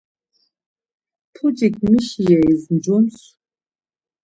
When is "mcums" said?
2.73-3.17